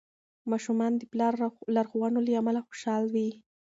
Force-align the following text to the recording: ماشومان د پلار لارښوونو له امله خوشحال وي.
ماشومان 0.51 0.91
د 0.97 1.01
پلار 1.11 1.33
لارښوونو 1.75 2.19
له 2.25 2.31
امله 2.41 2.59
خوشحال 2.67 3.03
وي. 3.13 3.29